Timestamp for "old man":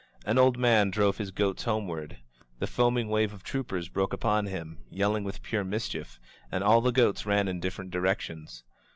0.39-0.89